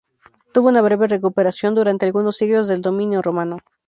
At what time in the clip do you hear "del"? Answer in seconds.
2.67-2.81